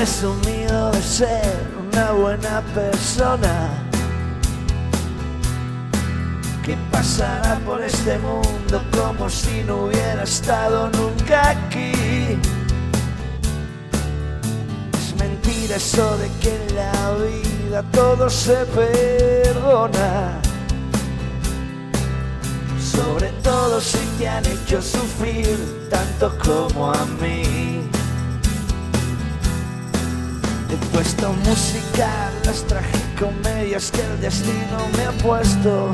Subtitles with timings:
[0.00, 3.68] presumido de ser una buena persona
[6.64, 11.92] que pasará por este mundo como si no hubiera estado nunca aquí.
[14.98, 20.40] Es mentira eso de que en la vida todo se perdona.
[22.80, 25.58] Sobre todo si te han hecho sufrir
[25.90, 27.90] tanto como a mí.
[30.72, 35.90] He puesto música a las tragicomedias que el destino me ha puesto.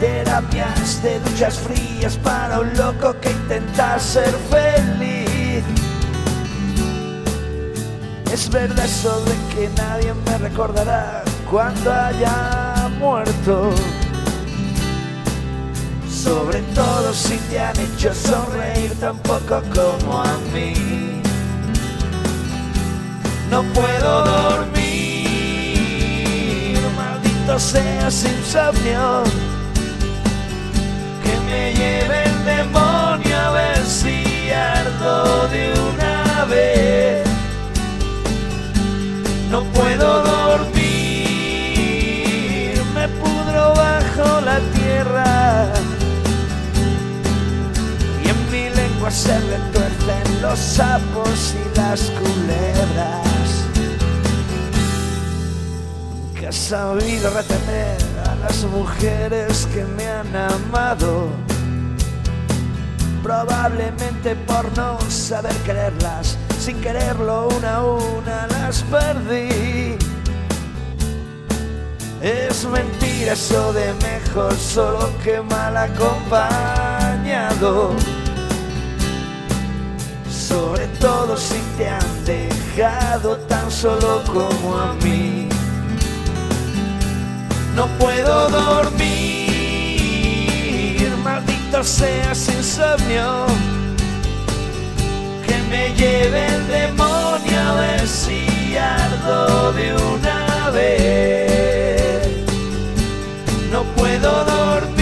[0.00, 5.62] Terapias de duchas frías para un loco que intenta ser feliz.
[8.32, 13.70] Es verdad eso de que nadie me recordará cuando haya muerto.
[16.10, 21.11] Sobre todo si te han hecho sonreír tampoco como a mí.
[23.52, 24.78] No puedo dormir,
[26.96, 29.24] maldito sea sin insomnio.
[31.22, 37.26] Que me lleve el demonio a ver si ardo de una vez.
[39.50, 40.72] No puedo dormir,
[42.94, 45.68] me pudro bajo la tierra.
[48.24, 53.31] Y en mi lengua se retuercen los sapos y las culebras.
[56.52, 57.96] Has sabido retener
[58.28, 61.30] a las mujeres que me han amado.
[63.22, 69.96] Probablemente por no saber quererlas, sin quererlo una a una las perdí.
[72.20, 76.36] Es mentira eso de mejor solo que mal acompañado.
[80.30, 85.51] Sobre todo si te han dejado tan solo como a mí.
[87.74, 89.00] No puedo dormir,
[91.24, 93.46] maldito sea insomnio.
[95.46, 102.28] Que me lleve el demonio a ver si ardo de una vez.
[103.70, 104.92] No puedo dormir,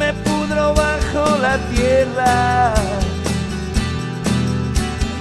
[0.00, 2.74] me pudro bajo la tierra.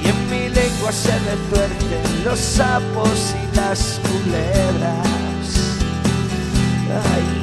[0.04, 5.08] Y en mi lengua se retuercen los sapos y las culebras.
[7.12, 7.39] Ay.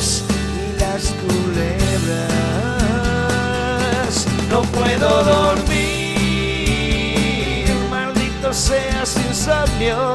[0.00, 2.38] Y las culebras.
[4.48, 5.76] No puedo dormir,
[7.90, 10.14] maldito sea sin insomnio.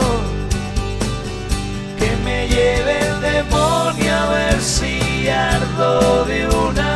[2.00, 6.95] Que me lleve el demonio a ver si ardo de una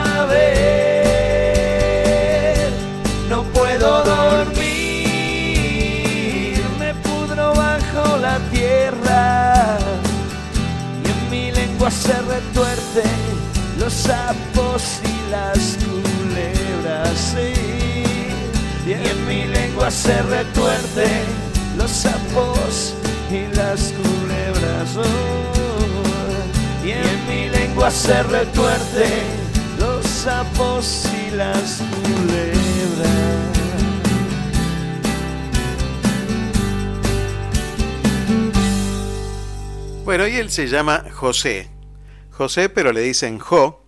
[13.89, 17.33] los sapos y las culebras.
[17.33, 17.53] sí.
[18.87, 21.25] Y en mi lengua se retuercen
[21.75, 22.93] los sapos
[23.31, 24.95] y las culebras.
[24.95, 26.85] oh.
[26.85, 29.23] Y en mi lengua se retuercen
[29.79, 33.09] los sapos y las culebras.
[40.05, 41.78] Bueno, y él se llama José.
[42.39, 43.83] José, pero le dicen Jo.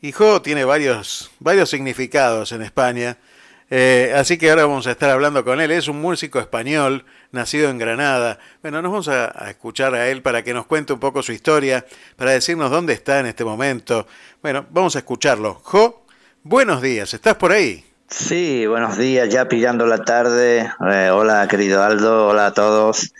[0.00, 3.18] Y Jo tiene varios, varios significados en España.
[3.70, 5.70] Eh, así que ahora vamos a estar hablando con él.
[5.70, 8.40] Es un músico español, nacido en Granada.
[8.62, 11.86] Bueno, nos vamos a, escuchar a él para que nos cuente un poco su historia,
[12.16, 14.08] para decirnos dónde está en este momento.
[14.42, 15.60] Bueno, vamos a escucharlo.
[15.62, 16.04] Jo,
[16.42, 17.84] buenos días, ¿estás por ahí?
[18.08, 20.68] Sí, buenos días, ya pillando la tarde.
[20.90, 23.12] Eh, hola, querido Aldo, hola a todos.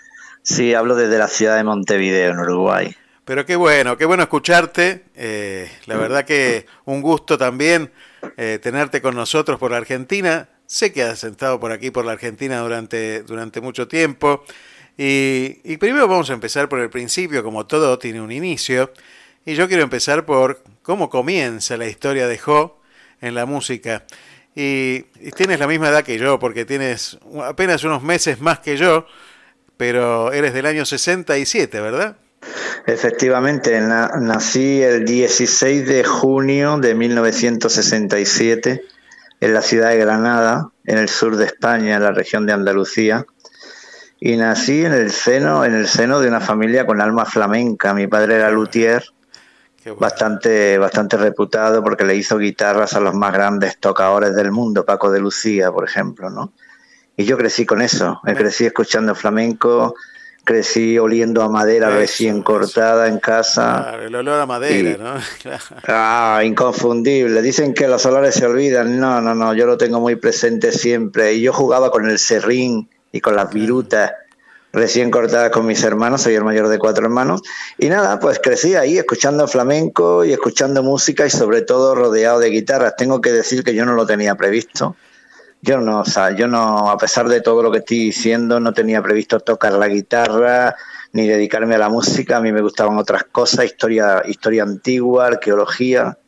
[0.43, 2.97] Sí, hablo desde la ciudad de Montevideo, en Uruguay.
[3.27, 5.03] Pero qué bueno, qué bueno escucharte.
[5.17, 7.91] Eh, la verdad que un gusto también
[8.37, 10.49] eh, tenerte con nosotros por la Argentina.
[10.65, 14.45] Sé que has estado por aquí, por la Argentina, durante, durante mucho tiempo.
[14.97, 18.93] Y, y primero vamos a empezar por el principio, como todo tiene un inicio.
[19.45, 22.81] Y yo quiero empezar por cómo comienza la historia de Jo
[23.21, 24.05] en la música.
[24.55, 25.03] Y,
[25.37, 29.07] tienes la misma edad que yo, porque tienes apenas unos meses más que yo,
[29.77, 32.17] pero eres del año 67, ¿verdad?
[32.87, 38.83] Efectivamente, nací el 16 de junio de 1967
[39.41, 43.27] en la ciudad de Granada, en el sur de España, en la región de Andalucía.
[44.19, 47.93] Y nací en el seno, en el seno de una familia con alma flamenca.
[47.93, 49.05] Mi padre era luthier
[49.99, 55.11] bastante, bastante reputado porque le hizo guitarras a los más grandes tocadores del mundo, Paco
[55.11, 56.53] de Lucía, por ejemplo, ¿no?
[57.17, 59.95] Y yo crecí con eso, crecí escuchando flamenco,
[60.47, 63.97] crecí oliendo a madera recién cortada en casa.
[64.01, 65.51] el olor a madera, ¿no?
[65.89, 67.43] ah, inconfundible.
[67.43, 68.99] Dicen que los olores se olvidan.
[68.99, 71.35] No, no, no, yo lo tengo muy presente siempre.
[71.35, 74.13] Y yo jugaba con el serrín y con las virutas
[74.73, 77.41] recién cortada con mis hermanos, soy el mayor de cuatro hermanos,
[77.79, 82.51] y nada, pues crecí ahí escuchando flamenco y escuchando música y sobre todo rodeado de
[82.51, 82.95] guitarras.
[82.95, 84.95] Tengo que decir que yo no lo tenía previsto.
[85.63, 88.73] Yo no, o sea, yo no, a pesar de todo lo que estoy diciendo, no
[88.73, 90.77] tenía previsto tocar la guitarra
[91.13, 92.37] ni dedicarme a la música.
[92.37, 96.19] A mí me gustaban otras cosas, historia, historia antigua, arqueología.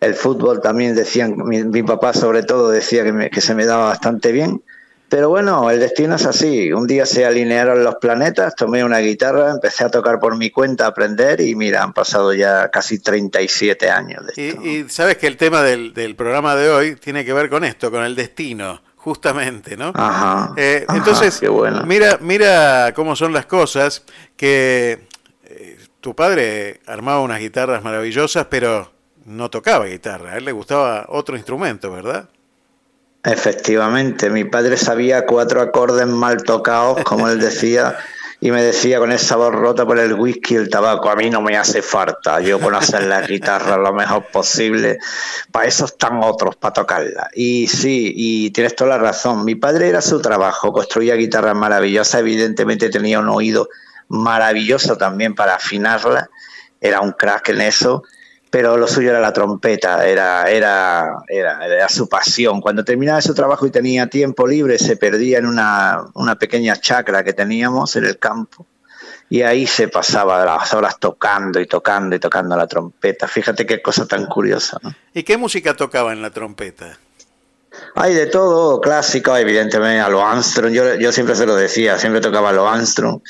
[0.00, 4.32] El fútbol también decían, mi, papá sobre todo decía que, que se me daba bastante
[4.32, 4.62] bien
[5.10, 6.72] pero bueno, el destino es así.
[6.72, 10.84] Un día se alinearon los planetas, tomé una guitarra, empecé a tocar por mi cuenta,
[10.84, 14.24] a aprender y mira, han pasado ya casi 37 años.
[14.26, 17.90] De y, sabes que el tema del, programa de hoy tiene que ver con esto,
[17.90, 19.92] con el destino, justamente, ¿no?
[19.96, 20.54] Ajá.
[20.56, 21.42] Eh, entonces,
[21.84, 24.04] mira, mira cómo son las cosas,
[24.36, 25.08] que
[25.44, 28.92] eh, tu padre armaba unas guitarras maravillosas, pero
[29.24, 32.28] no tocaba guitarra, a él le gustaba otro instrumento, ¿verdad?
[33.22, 37.98] Efectivamente, mi padre sabía cuatro acordes mal tocados, como él decía,
[38.40, 41.28] y me decía con esa voz rota por el whisky y el tabaco, a mí
[41.28, 44.96] no me hace falta, yo con hacer la guitarra lo mejor posible,
[45.52, 47.28] para eso están otros, para tocarla.
[47.34, 52.20] Y sí, y tienes toda la razón, mi padre era su trabajo, construía guitarras maravillosas,
[52.20, 53.68] evidentemente tenía un oído
[54.08, 56.30] maravilloso también para afinarla,
[56.80, 58.02] era un crack en eso,
[58.50, 62.60] pero lo suyo era la trompeta, era, era, era, su pasión.
[62.60, 67.22] Cuando terminaba su trabajo y tenía tiempo libre, se perdía en una, una pequeña chacra
[67.22, 68.66] que teníamos en el campo
[69.30, 73.28] y ahí se pasaba las horas tocando y tocando y tocando la trompeta.
[73.28, 74.78] Fíjate qué cosa tan curiosa.
[75.14, 76.98] ¿Y qué música tocaba en la trompeta?
[77.94, 82.20] Hay de todo, clásico, evidentemente, a lo Armstrong, yo, yo siempre se lo decía, siempre
[82.20, 83.20] tocaba a lo Armstrong,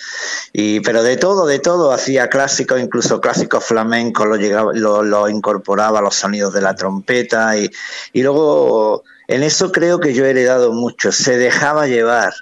[0.53, 5.99] y, pero de todo, de todo, hacía clásico, incluso clásico flamenco, lo, llegaba, lo, incorporaba
[5.99, 7.71] a los sonidos de la trompeta, y,
[8.13, 12.33] y luego en eso creo que yo he heredado mucho, se dejaba llevar.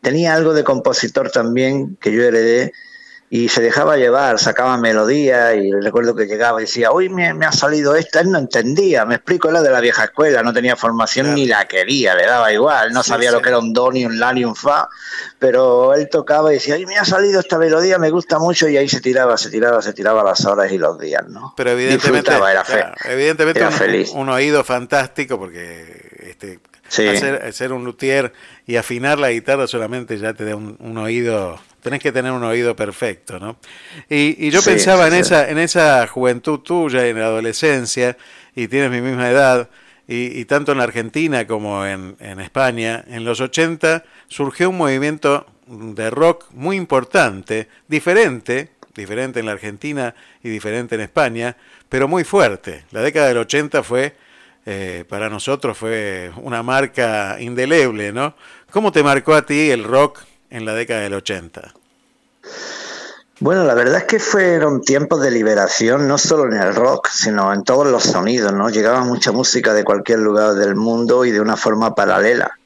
[0.00, 2.72] Tenía algo de compositor también que yo heredé,
[3.34, 7.52] y se dejaba llevar, sacaba melodía y recuerdo que llegaba y decía, hoy me, ha
[7.52, 11.34] salido esta, él no entendía, me explico, era de la vieja escuela, no tenía formación
[11.34, 14.20] ni la quería, le daba igual, no sabía lo que era un do, ni un
[14.20, 14.86] la, ni un fa,
[15.38, 18.76] pero él tocaba y decía, hoy me ha salido esta melodía, me gusta mucho y
[18.76, 21.54] ahí se tiraba, se tiraba, se tiraba las horas y los días, ¿no?
[21.56, 24.10] Pero evidentemente, era, evidentemente un, feliz.
[24.10, 26.60] un oído fantástico porque este,
[26.92, 28.32] ser un luthier
[28.66, 32.74] y afinar la guitarra solamente ya te da un, oído, tenés que tener un oído
[32.76, 33.58] perfecto, ¿no?
[34.08, 38.16] Y, yo pensaba en, esa, en esa juventud tuya, en la adolescencia,
[38.54, 39.68] y tienes mi misma edad,
[40.06, 45.46] y, tanto en la Argentina como en, en, España, en los 80 surgió un movimiento
[45.66, 51.56] de rock muy importante, diferente, diferente en la Argentina y diferente en España,
[51.88, 52.84] pero muy fuerte.
[52.90, 54.14] La década del 80 fue
[54.64, 58.36] eh, para nosotros fue una marca indeleble, ¿no?
[58.70, 60.20] ¿Cómo te marcó a ti el rock
[60.52, 61.74] en la década del 80?
[63.40, 67.52] Bueno, la verdad es que fueron tiempos de liberación, no solo en el rock, sino
[67.52, 68.68] en todos los sonidos, ¿no?
[68.70, 72.56] Llegaba mucha música de cualquier lugar del mundo y de una forma paralela.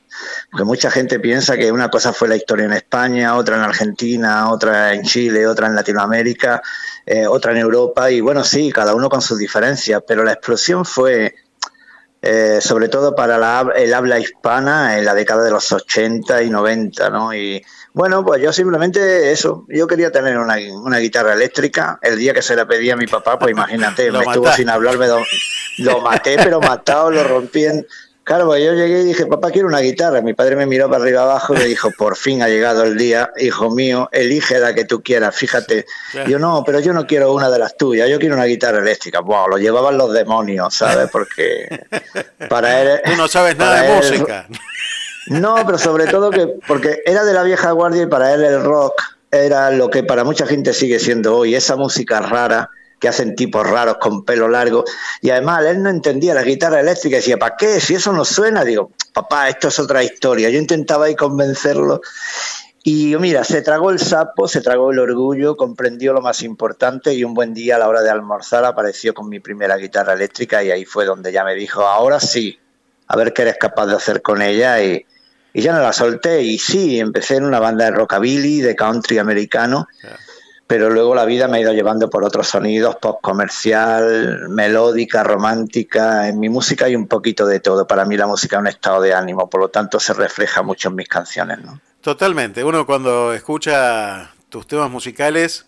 [0.50, 4.50] Porque mucha gente piensa que una cosa fue la historia en España, otra en Argentina,
[4.50, 6.60] otra en Chile, otra en Latinoamérica,
[7.06, 10.84] eh, otra en Europa, y bueno, sí, cada uno con sus diferencias, pero la explosión
[10.84, 11.34] fue
[12.28, 13.36] eh, sobre todo para
[13.76, 17.32] el habla hispana en la década de los 80 y 90, ¿no?
[17.32, 20.56] Y bueno, pues yo simplemente eso, yo quería tener una,
[20.98, 22.00] guitarra eléctrica.
[22.02, 24.96] El día que se la pedí a mi papá, pues imagínate, me estuvo sin hablar,
[25.78, 27.86] lo, maté, pero matado, lo rompí en,
[28.26, 30.20] Claro, pues yo llegué y dije, papá, quiero una guitarra.
[30.20, 32.96] Mi padre me miró para arriba abajo y me dijo, por fin ha llegado el
[32.96, 35.86] día, hijo mío, elige la que tú quieras, fíjate.
[36.26, 39.20] Yo no, pero yo no quiero una de las tuyas, yo quiero una guitarra eléctrica.
[39.20, 41.08] Wow, lo llevaban los demonios, ¿sabes?
[41.12, 41.68] Porque
[42.48, 43.00] para él...
[43.04, 44.48] Tú no sabes nada de música.
[45.28, 48.60] No, pero sobre todo que, porque era de la vieja guardia y para él el
[48.60, 53.34] rock era lo que para mucha gente sigue siendo hoy, esa música rara que hacen
[53.36, 54.84] tipos raros con pelo largo.
[55.20, 57.80] Y además él no entendía la guitarra eléctrica decía, ¿para qué?
[57.80, 58.64] Si eso no suena.
[58.64, 60.50] Digo, papá, esto es otra historia.
[60.50, 62.00] Yo intentaba ahí convencerlo.
[62.82, 67.24] Y mira, se tragó el sapo, se tragó el orgullo, comprendió lo más importante y
[67.24, 70.70] un buen día a la hora de almorzar apareció con mi primera guitarra eléctrica y
[70.70, 72.60] ahí fue donde ya me dijo, ahora sí,
[73.08, 75.04] a ver qué eres capaz de hacer con ella y,
[75.52, 79.18] y ya no la solté y sí, empecé en una banda de rockabilly, de country
[79.18, 79.88] americano
[80.66, 86.28] pero luego la vida me ha ido llevando por otros sonidos, pop comercial, melódica, romántica.
[86.28, 87.86] En mi música hay un poquito de todo.
[87.86, 90.88] Para mí la música es un estado de ánimo, por lo tanto se refleja mucho
[90.88, 91.58] en mis canciones.
[91.62, 91.80] ¿no?
[92.00, 92.64] Totalmente.
[92.64, 95.66] Uno cuando escucha tus temas musicales,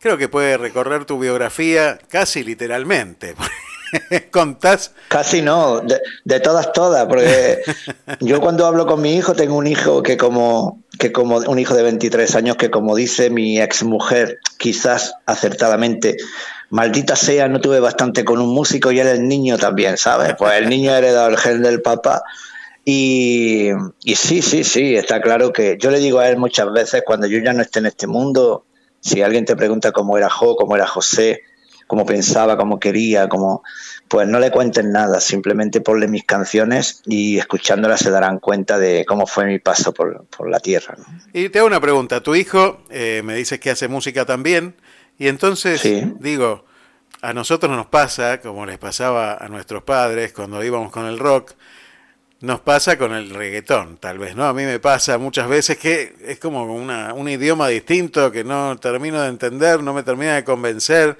[0.00, 3.36] creo que puede recorrer tu biografía casi literalmente.
[4.30, 4.92] ¿Contás?
[5.08, 7.60] Casi no, de, de, todas, todas, porque
[8.20, 11.74] yo cuando hablo con mi hijo, tengo un hijo que como, que como un hijo
[11.74, 16.18] de 23 años, que como dice mi ex mujer, quizás acertadamente,
[16.68, 20.34] maldita sea, no tuve bastante con un músico y él el niño también, ¿sabes?
[20.38, 22.22] Pues el niño ha heredado el gen del papá.
[22.84, 23.70] Y,
[24.04, 27.26] y sí, sí, sí, está claro que yo le digo a él muchas veces, cuando
[27.26, 28.66] yo ya no esté en este mundo,
[29.00, 31.40] si alguien te pregunta cómo era Jo, cómo era José,
[31.90, 33.64] cómo pensaba, cómo quería, cómo
[34.06, 39.04] pues no le cuenten nada, simplemente ponle mis canciones y escuchándolas se darán cuenta de
[39.04, 40.96] cómo fue mi paso por, la tierra.
[41.32, 44.76] Y te hago una pregunta, tu hijo eh, me dices que hace música también,
[45.18, 45.82] y entonces
[46.20, 46.64] digo,
[47.22, 51.54] a nosotros nos pasa, como les pasaba a nuestros padres cuando íbamos con el rock,
[52.40, 54.44] nos pasa con el reggaetón, tal vez, ¿no?
[54.44, 58.78] A mí me pasa muchas veces que es como una, un idioma distinto que no
[58.78, 61.18] termino de entender, no me termina de convencer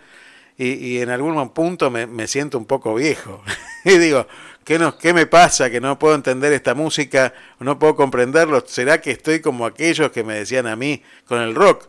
[0.63, 3.43] y, en algún punto me, siento un poco viejo.
[3.85, 4.27] y digo,
[4.65, 8.63] ¿qué, no, ¿qué me pasa que no puedo entender esta música, no puedo comprenderlo?
[8.67, 11.89] ¿Será que estoy como aquellos que me decían a mí con el rock?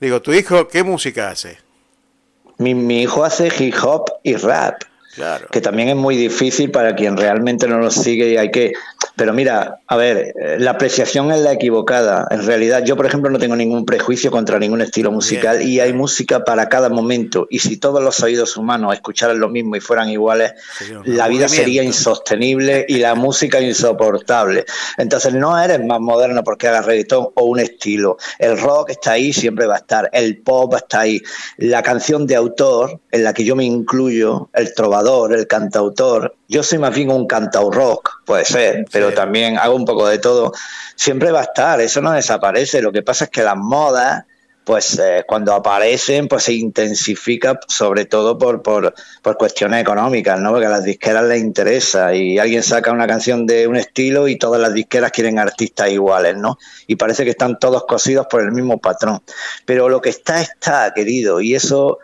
[0.00, 1.58] Digo, ¿tu hijo qué música hace?
[2.58, 4.82] Mi, mi hijo hace hip hop y rap.
[5.50, 8.72] Que también es muy difícil para quien realmente no lo sigue y hay que...
[9.14, 12.26] Pero mira, a ver, eh, la apreciación es la equivocada.
[12.30, 15.92] En realidad, yo, por ejemplo, no tengo ningún prejuicio contra ningún estilo musical y hay
[15.92, 17.46] música para cada momento.
[17.50, 20.54] Y si todos los oídos humanos escucharan lo mismo y fueran iguales,
[21.04, 24.64] la vida sería insostenible y la música insoportable.
[24.96, 28.16] Entonces, no eres más moderno porque hagas reggaetón o un estilo.
[28.38, 30.08] El rock está ahí, siempre va a estar.
[30.14, 31.20] El pop está ahí.
[31.58, 36.36] La canción de autor, en la que yo me incluyo, el trovador, el cantautor.
[36.48, 40.18] Yo soy más bien un cantaurock, rock, puede ser, pero también hago un poco de
[40.18, 40.52] todo.
[40.96, 42.82] Siempre va a estar, eso no desaparece.
[42.82, 44.24] Lo que pasa es que las modas,
[44.64, 50.50] pues eh, cuando aparecen, pues se intensifica sobre todo por, por, por, cuestiones económicas, ¿no?
[50.50, 54.36] Porque a las disqueras les interesa y alguien saca una canción de un estilo y
[54.36, 56.58] todas las disqueras quieren artistas iguales, ¿no?
[56.86, 59.22] Y parece que están todos cosidos por el mismo patrón.
[59.64, 61.98] Pero lo que está, está, querido, y eso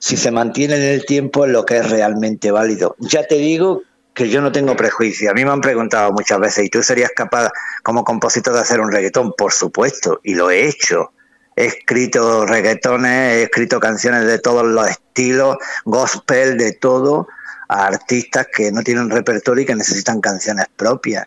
[0.00, 2.96] si se mantiene en el tiempo lo que es realmente válido.
[2.98, 3.82] Ya te digo
[4.14, 5.30] que yo no tengo prejuicio.
[5.30, 7.50] A mí me han preguntado muchas veces, ¿y tú serías capaz
[7.84, 9.34] como compositor de hacer un reggaetón?
[9.36, 11.12] Por supuesto, y lo he hecho.
[11.54, 17.28] He escrito reggaetones, he escrito canciones de todos los estilos, gospel, de todo,
[17.68, 21.26] a artistas que no tienen repertorio y que necesitan canciones propias.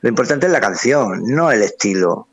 [0.00, 2.28] Lo importante es la canción, no el estilo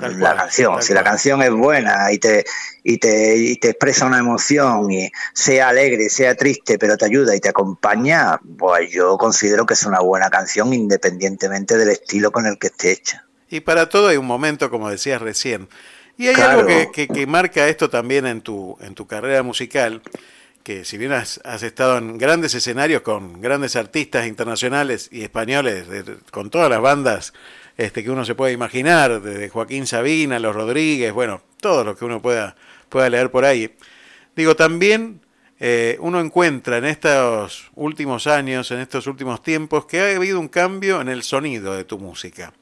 [0.00, 0.82] la canción.
[0.82, 2.44] Si la canción es buena y te,
[2.82, 7.34] y te, y te expresa una emoción, y sea alegre, sea triste, pero te ayuda
[7.34, 12.46] y te acompaña, pues yo considero que es una buena canción independientemente del estilo con
[12.46, 13.24] el que esté hecha.
[13.48, 15.68] Y para todo hay un momento, como decías recién.
[16.18, 20.02] Y hay algo que, que, marca esto también en tu, en tu carrera musical,
[20.62, 25.84] que si bien has, has, estado en grandes escenarios con grandes artistas internacionales y españoles,
[26.30, 27.34] con todas las bandas
[27.76, 32.04] este, que uno se puede imaginar, desde Joaquín Sabina, Los Rodríguez, bueno, todo lo que
[32.04, 32.56] uno pueda,
[32.88, 33.74] pueda leer por ahí.
[34.34, 35.20] Digo, también
[35.58, 40.48] eh, uno encuentra en estos últimos años, en estos últimos tiempos, que ha habido un
[40.48, 42.52] cambio en el sonido de tu música.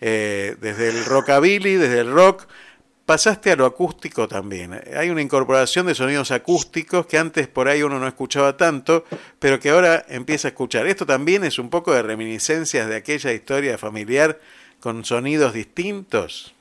[0.00, 2.46] Eh, desde el rockabilly, desde el rock,
[3.10, 4.80] pasaste a lo acústico también.
[4.96, 9.04] Hay una incorporación de sonidos acústicos que antes por ahí uno no escuchaba tanto,
[9.40, 10.86] pero que ahora empieza a escuchar.
[10.86, 14.38] Esto también es un poco de reminiscencias de aquella historia familiar
[14.78, 16.54] con sonidos distintos.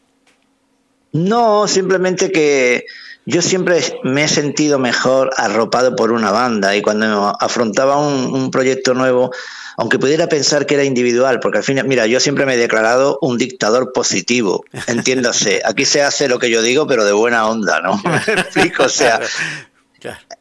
[1.11, 2.83] No, simplemente que
[3.29, 8.95] yo siempre me he sentido mejor arropado por una banda y cuando afrontaba un, proyecto
[8.95, 9.31] nuevo,
[9.77, 13.19] aunque pudiera pensar que era individual, porque al fin, mira, yo siempre me he declarado
[13.21, 17.81] un dictador positivo, entiéndase, aquí se hace lo que yo digo, pero de buena onda,
[17.81, 18.01] ¿no?
[18.03, 19.21] Me explico, o sea,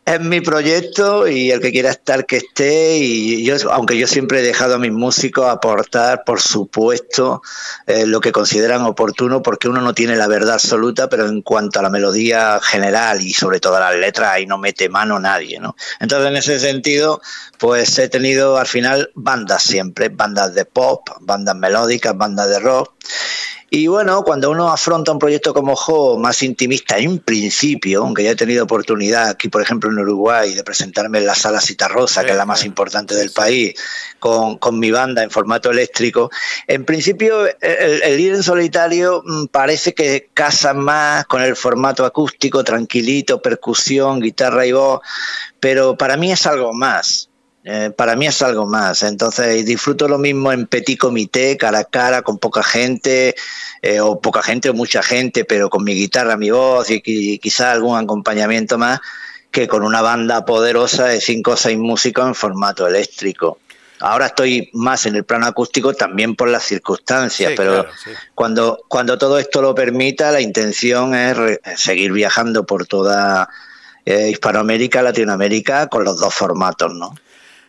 [0.05, 2.97] es mi proyecto y el que quiera estar que esté.
[2.99, 7.43] Y yo aunque yo siempre he dejado a mis músicos aportar por supuesto
[7.87, 11.79] eh, lo que consideran oportuno porque uno no tiene la verdad absoluta pero en cuanto
[11.79, 15.61] a la melodía general y sobre todo a las letras ahí no mete mano nadie
[15.61, 17.21] no entonces en ese sentido
[17.59, 22.95] pues he tenido al final bandas siempre bandas de pop bandas melódicas bandas de rock
[23.71, 28.31] y bueno, cuando uno afronta un proyecto como Jo, más intimista en principio, aunque ya
[28.31, 32.31] he tenido oportunidad aquí, por ejemplo, en Uruguay, de presentarme en la sala Citarrosa, que
[32.31, 33.75] es la más importante del país,
[34.19, 36.31] con, mi banda en formato eléctrico,
[36.67, 42.65] en principio el, ir en solitario mm, parece que casa más con el formato acústico,
[42.65, 45.01] tranquilito, percusión, guitarra y voz,
[45.61, 47.28] pero para mí es algo más.
[47.71, 49.03] Eh, para mí es algo más.
[49.03, 53.35] Entonces disfruto lo mismo en petit comité, cara a cara, con poca gente,
[53.83, 57.39] eh, o poca gente o mucha gente, pero con mi guitarra, mi voz y, y
[57.39, 59.01] quizá algún acompañamiento más,
[59.51, 63.59] que con una banda poderosa de cinco o seis músicos en formato eléctrico.
[64.01, 67.85] Ahora estoy más en el plano acústico también por las circunstancias, pero
[68.35, 71.37] cuando, cuando todo esto lo permita, la intención es
[71.77, 73.51] seguir viajando por toda
[74.07, 77.15] eh, Hispanoamérica, Latinoamérica con los dos formatos, ¿no?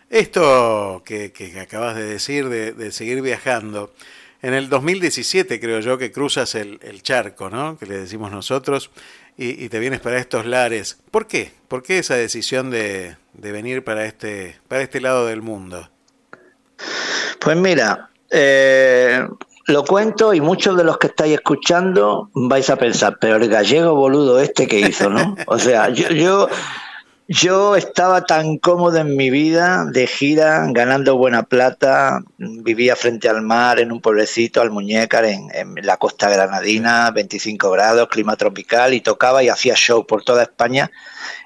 [0.09, 3.93] Esto que, acabas de decir, de, seguir viajando,
[4.41, 7.77] en el 2017 creo yo que cruzas el, charco, ¿no?
[7.77, 8.89] Que le decimos nosotros,
[9.37, 10.99] y, te vienes para estos lares.
[11.11, 11.51] ¿Por qué?
[11.67, 15.89] ¿Por qué esa decisión de, venir para este, para este lado del mundo?
[17.39, 19.27] Pues mira, eh,
[19.67, 23.93] lo cuento y muchos de los que estáis escuchando vais a pensar, pero el gallego
[23.93, 25.35] boludo este que hizo, ¿no?
[25.47, 26.49] O sea, yo, yo
[27.31, 33.43] yo estaba tan cómodo en mi vida de gira, ganando buena plata, vivía frente al
[33.43, 35.47] mar en un pueblecito, al Muñécar, en,
[35.83, 40.89] la costa granadina, 25 grados, clima tropical, y tocaba y hacía show por toda España.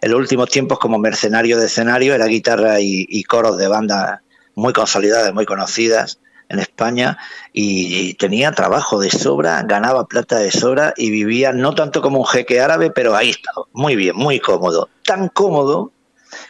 [0.01, 4.21] En los últimos tiempos como mercenario de escenario, era guitarra y, y coros de bandas
[4.55, 6.17] muy consolidadas, muy conocidas
[6.49, 7.17] en España
[7.51, 12.25] y, tenía trabajo de sobra, ganaba plata de sobra y vivía no tanto como un
[12.25, 15.91] jeque árabe, pero ahí estaba, muy bien, muy cómodo, tan cómodo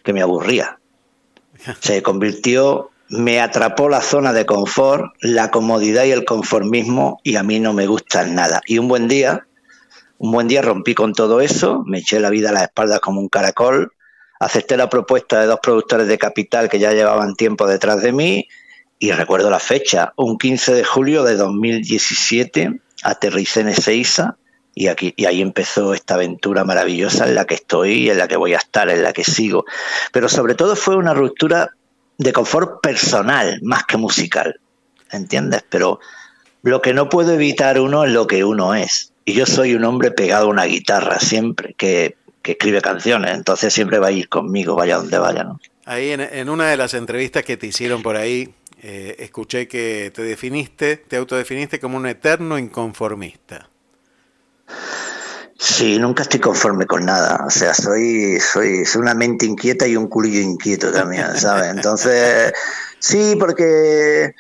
[0.03, 0.79] que me aburría.
[1.79, 7.43] Se convirtió, me atrapó la zona de confort, la comodidad y el conformismo y a
[7.43, 8.61] mí no me gusta nada.
[8.65, 9.47] Y un buen día,
[10.17, 13.19] un buen día rompí con todo eso, me eché la vida a las espaldas como
[13.21, 13.93] un caracol,
[14.39, 18.47] acepté la propuesta de dos productores de capital que ya llevaban tiempo detrás de mí
[19.03, 24.37] y recuerdo la fecha, un 15 de julio de 2017, aterricé en Ezeiza
[24.73, 28.29] y, aquí, y ahí empezó esta aventura maravillosa en la que estoy y en la
[28.29, 29.65] que voy a estar, en la que sigo.
[30.13, 31.71] Pero sobre todo fue una ruptura
[32.17, 34.61] de confort personal más que musical,
[35.11, 35.65] ¿entiendes?
[35.69, 35.99] Pero
[36.61, 39.11] lo que no puedo evitar uno es lo que uno es.
[39.25, 43.73] Y yo soy un hombre pegado a una guitarra siempre, que, que escribe canciones, entonces
[43.73, 45.59] siempre va a ir conmigo, vaya donde vaya, ¿no?
[45.85, 48.53] Ahí en, en una de las entrevistas que te hicieron por ahí,
[48.85, 53.69] eh, escuché que te definiste, te autodefiniste como un eterno inconformista.
[55.57, 57.45] Sí, nunca estoy conforme con nada.
[57.47, 61.71] O sea, soy, soy, soy una mente inquieta y un culillo inquieto también, ¿sabes?
[61.73, 62.51] Entonces,
[62.99, 64.35] sí, porque,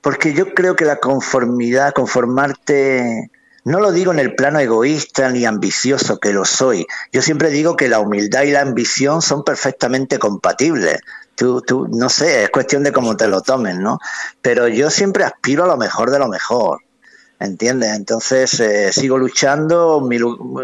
[0.00, 3.30] porque yo creo que la conformidad, conformarte,
[3.64, 6.86] no lo digo en el plano egoísta ni ambicioso, que lo soy.
[7.12, 11.00] Yo siempre digo que la humildad y la ambición son perfectamente compatibles.
[11.34, 13.98] Tú, tú, no sé, es cuestión de cómo te lo tomen, ¿no?
[14.40, 16.80] Pero yo siempre aspiro a lo mejor de lo mejor,
[17.40, 17.94] ¿entiendes?
[17.94, 20.06] Entonces eh, sigo luchando,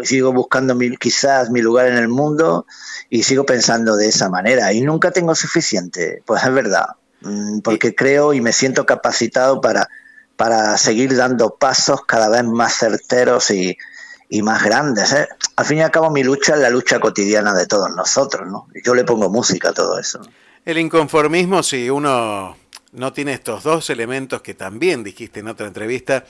[0.03, 2.65] sigo buscando quizás mi lugar en el mundo
[3.09, 4.71] y sigo pensando de esa manera.
[4.73, 6.87] Y nunca tengo suficiente, pues es verdad,
[7.21, 9.89] mm, porque creo y me siento capacitado para,
[10.37, 13.77] para seguir dando pasos cada vez más certeros y,
[14.31, 15.11] y más grandes.
[15.11, 15.27] ¿eh?
[15.57, 18.67] Al fin y al cabo mi lucha es la lucha cotidiana de todos nosotros, ¿no?
[18.83, 20.21] Yo le pongo música a todo eso.
[20.63, 22.55] El inconformismo, si uno
[22.91, 26.23] no tiene estos dos elementos que también dijiste en otra entrevista,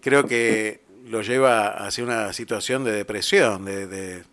[0.00, 4.24] creo que lo lleva hacia una situación de depresión, de,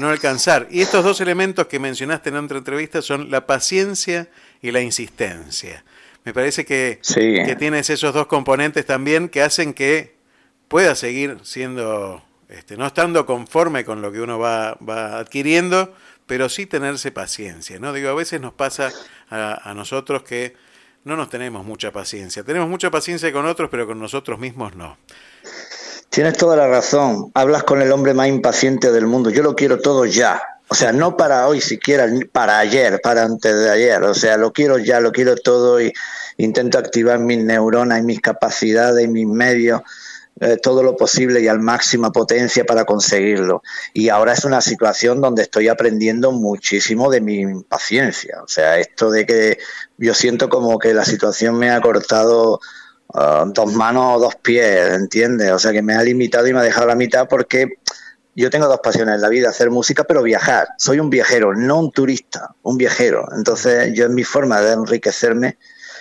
[0.00, 0.68] no alcanzar.
[0.70, 4.28] Y estos dos elementos que mencionaste en otra entrevista son la paciencia
[4.60, 5.82] y la insistencia.
[6.24, 10.16] Me parece que, que tienes esos dos componentes también que hacen que
[10.68, 15.94] pueda seguir siendo, este, no estando conforme con lo que uno va, va adquiriendo,
[16.26, 17.92] pero sí tenerse paciencia, ¿no?
[17.92, 18.92] Digo, a veces nos pasa
[19.30, 20.56] a, nosotros que
[21.04, 22.42] no nos tenemos mucha paciencia.
[22.42, 24.98] Tenemos mucha paciencia con otros, pero con nosotros mismos no.
[26.10, 27.30] Tienes toda la razón.
[27.34, 29.30] Hablas con el hombre más impaciente del mundo.
[29.30, 30.42] Yo lo quiero todo ya.
[30.68, 34.02] O sea, no para hoy siquiera, para ayer, para antes de ayer.
[34.02, 35.92] O sea, lo quiero ya, lo quiero todo y
[36.38, 39.82] intento activar mis neuronas y mis capacidades y mis medios
[40.38, 43.62] eh, todo lo posible y al máxima potencia para conseguirlo.
[43.94, 48.42] Y ahora es una situación donde estoy aprendiendo muchísimo de mi impaciencia.
[48.42, 49.58] O sea, esto de que
[49.96, 52.60] yo siento como que la situación me ha cortado
[53.14, 55.52] uh, dos manos o dos pies, ¿entiendes?
[55.52, 57.78] O sea, que me ha limitado y me ha dejado la mitad porque
[58.34, 60.68] yo tengo dos pasiones en la vida, hacer música, pero viajar.
[60.76, 63.26] Soy un viajero, no un turista, un viajero.
[63.34, 65.56] Entonces, yo en mi forma de enriquecerme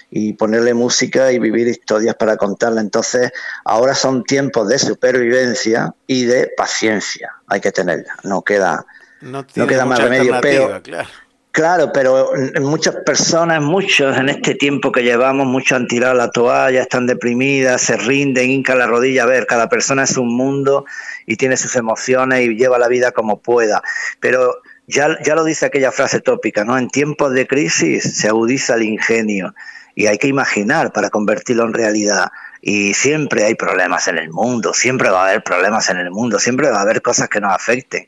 [0.10, 2.82] y ponerle música y vivir historias para contarla.
[2.82, 3.32] Entonces,
[3.64, 7.32] ahora son tiempos de supervivencia y de paciencia.
[7.48, 8.16] Hay que tenerla.
[8.24, 8.86] No queda,
[9.22, 10.40] no, queda más remedio.
[10.42, 11.10] Pero, claro.
[11.52, 12.30] claro, pero
[12.62, 17.82] muchas personas, muchos en este tiempo que llevamos, muchos han tirado la toalla, están deprimidas,
[17.82, 19.24] se rinden, hincan la rodilla.
[19.24, 20.86] A ver, cada persona es un mundo
[21.26, 23.82] y tiene sus emociones y lleva la vida como pueda.
[24.20, 26.78] Pero ya, ya lo dice aquella frase tópica, ¿no?
[26.78, 29.54] En tiempos de crisis se agudiza el ingenio
[29.96, 32.32] y hay que imaginar para convertirlo en realidad.
[32.62, 36.38] Y siempre hay problemas en el mundo, siempre va a haber problemas en el mundo,
[36.38, 38.08] siempre va a haber cosas que nos afecten.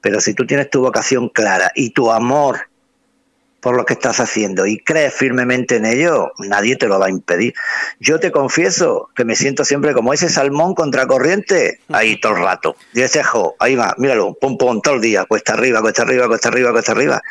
[0.00, 2.70] Pero si tú tienes tu vocación clara y tu amor
[3.60, 7.10] por lo que estás haciendo y crees firmemente en ello, nadie te lo va a
[7.10, 7.54] impedir.
[8.00, 12.76] Yo te confieso que me siento siempre como ese salmón contracorriente, ahí todo el rato.
[12.94, 16.26] Y ese jo, ahí va, míralo, pum pum, todo el día, cuesta arriba, cuesta arriba,
[16.26, 17.22] cuesta arriba, cuesta arriba.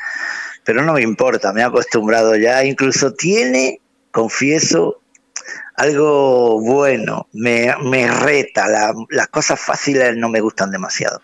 [0.64, 5.02] Pero no me importa, me he acostumbrado ya, incluso tiene confieso,
[5.76, 7.74] algo bueno, me,
[8.08, 8.65] reta,
[9.10, 11.22] las cosas fáciles no me gustan demasiado.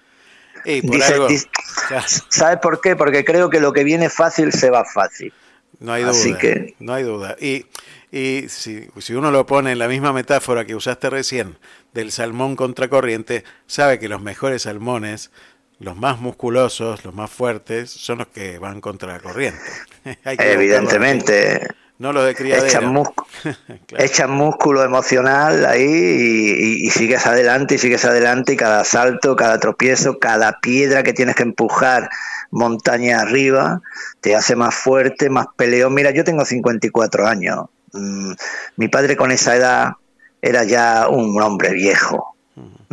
[2.29, 2.95] ¿Sabes por qué?
[2.95, 5.33] Porque creo que lo que viene fácil se va fácil.
[5.79, 6.37] No hay duda.
[6.39, 6.75] que...
[6.79, 7.35] No hay duda.
[7.39, 7.65] Y,
[8.11, 11.57] y si, si, uno lo pone en la misma metáfora que usaste recién
[11.93, 15.31] del salmón contracorriente, sabe que los mejores salmones,
[15.79, 19.59] los más musculosos, los más fuertes, son los que van contra la corriente.
[20.23, 21.67] Evidentemente.
[21.97, 22.65] No lo de criadera.
[23.97, 30.19] Echas, músculo emocional ahí y, sigues adelante y sigues adelante y cada salto, cada tropiezo,
[30.19, 32.09] cada piedra que tienes que empujar
[32.51, 33.81] montaña arriba
[34.21, 35.93] te hace más fuerte, más peleón.
[35.93, 37.65] Mira, yo tengo 54 años.
[37.93, 38.33] Mm,
[38.77, 39.93] mi padre con esa edad
[40.41, 42.34] era ya un hombre viejo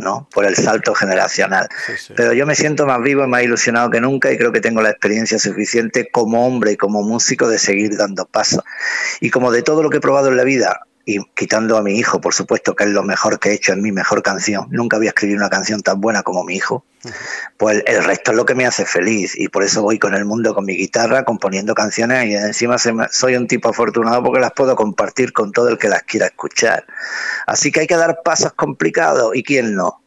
[0.03, 0.27] ¿no?
[0.31, 1.67] Por el salto generacional.
[2.15, 4.81] Pero yo me siento más vivo y más ilusionado que nunca y creo que tengo
[4.81, 8.63] la experiencia suficiente como hombre y como músico de seguir dando pasos.
[9.21, 11.97] Y como de todo lo que he probado en la vida, y quitando a mi
[11.97, 14.67] hijo, por supuesto, que es lo mejor que he hecho en mi mejor canción.
[14.69, 16.85] Nunca había escrito una canción tan buena como mi hijo.
[17.57, 20.23] Pues el resto es lo que me hace feliz y por eso voy con el
[20.23, 24.75] mundo con mi guitarra, componiendo canciones y encima soy un tipo afortunado porque las puedo
[24.77, 26.85] compartir con todo el que las quiera escuchar.
[27.45, 30.03] Así que hay que dar pasos complicados y quién no.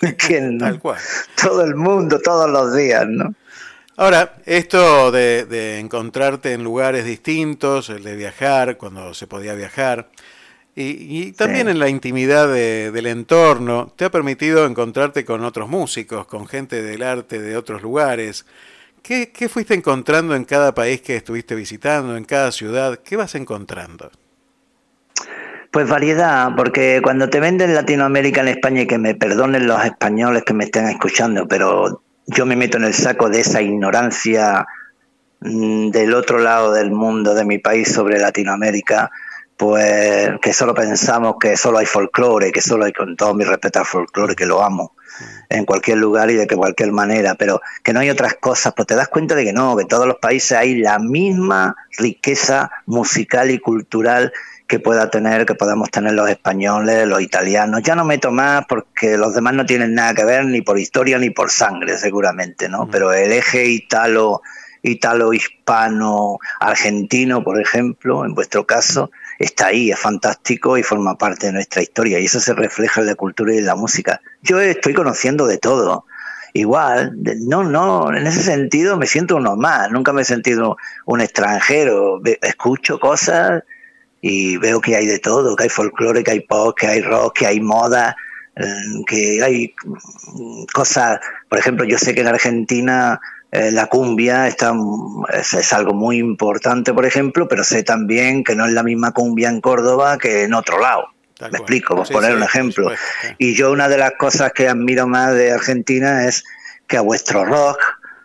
[0.18, 0.78] ¿Quién no?
[1.40, 3.34] Todo el mundo, todos los días, ¿no?
[3.96, 10.08] Ahora, esto de, encontrarte en lugares distintos, el de viajar, cuando se podía viajar,
[10.76, 16.46] y, también en la intimidad del entorno, te ha permitido encontrarte con otros músicos, con
[16.48, 18.44] gente del arte de otros lugares.
[19.02, 22.98] ¿Qué, ¿Qué, fuiste encontrando en cada país que estuviste visitando, en cada ciudad?
[23.04, 24.10] ¿Qué vas encontrando?
[25.70, 30.44] Pues variedad, porque cuando te venden Latinoamérica en España, y que me perdonen los españoles
[30.44, 34.66] que me estén escuchando, pero yo me meto en el saco de esa ignorancia
[35.40, 39.10] mm, del otro lado del mundo, de mi país sobre Latinoamérica,
[39.56, 43.80] pues que solo pensamos que solo hay folclore, que solo hay, con todo mi respeto
[43.80, 44.94] al folclore, que lo amo
[45.48, 48.96] en cualquier lugar y de cualquier manera, pero que no hay otras cosas, pues te
[48.96, 53.58] das cuenta de que no, que todos los países hay la misma riqueza musical y
[53.58, 54.32] cultural
[54.66, 57.82] que pueda tener, que podamos tener los españoles, los italianos.
[57.82, 61.18] Ya no meto más porque los demás no tienen nada que ver ni por historia
[61.18, 62.88] ni por sangre, seguramente, ¿no?
[62.90, 64.40] Pero el eje italo,
[64.82, 71.46] italo hispano, argentino, por ejemplo, en vuestro caso, está ahí, es fantástico y forma parte
[71.46, 72.18] de nuestra historia.
[72.18, 74.20] Y eso se refleja en la cultura y en la música.
[74.42, 76.06] Yo estoy conociendo de todo
[76.54, 81.20] igual, no, no, en ese sentido me siento uno más, nunca me he sentido un
[81.20, 83.64] extranjero, escucho cosas
[84.20, 87.38] y veo que hay de todo, que hay folclore, que hay pop, que hay rock,
[87.38, 88.16] que hay moda,
[88.54, 88.64] eh,
[89.08, 89.74] que hay
[90.72, 91.18] cosas,
[91.48, 93.20] por ejemplo, yo sé que en Argentina
[93.54, 94.74] eh, la cumbia está,
[95.32, 99.48] es, algo muy importante, por ejemplo, pero sé también que no es la misma cumbia
[99.48, 101.04] en Córdoba que en otro lado.
[101.40, 102.90] Me explico, por poner un ejemplo.
[103.38, 106.42] Y yo una de las cosas que admiro más de Argentina es
[106.88, 107.78] que a vuestro rock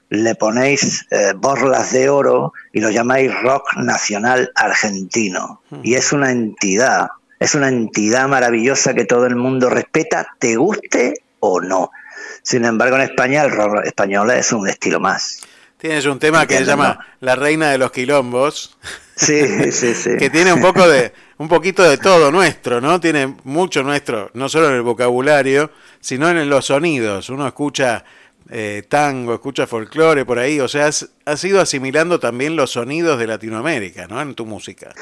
[0.10, 5.62] le ponéis eh, borlas de oro y lo llamáis rock nacional argentino.
[5.84, 7.10] Y es una entidad.
[7.39, 11.92] Es una entidad maravillosa que todo el mundo respeta, te guste o no.
[12.50, 15.42] Sin embargo, en España el rock español es un estilo más.
[15.78, 18.76] Tienes un tema que se llama La Reina de los Quilombos.
[19.16, 20.18] Sí, sí, sí.
[20.18, 23.00] que tiene un poco de, un poquito de todo nuestro, ¿no?
[23.00, 27.30] Tiene mucho nuestro, no solo en el vocabulario, sino en los sonidos.
[27.30, 28.04] Uno escucha
[28.50, 33.20] eh, tango, escucha folclore por ahí, o sea, has, has, ido asimilando también los sonidos
[33.20, 34.20] de Latinoamérica, ¿no?
[34.20, 34.96] En tu música.